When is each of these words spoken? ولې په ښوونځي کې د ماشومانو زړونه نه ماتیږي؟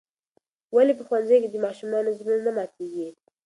ولې 0.75 0.93
په 0.97 1.03
ښوونځي 1.07 1.37
کې 1.41 1.49
د 1.51 1.55
ماشومانو 1.65 2.15
زړونه 2.19 2.41
نه 2.47 2.51
ماتیږي؟ 2.57 3.07